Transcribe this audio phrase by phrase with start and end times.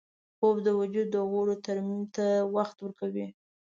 [0.37, 3.27] خوب د وجود د غړو ترمیم ته وخت ورکوي